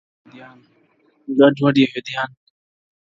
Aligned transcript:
گـــډ 1.37 1.55
وډ 1.63 1.75
يـهـــوديـــان, 1.83 2.29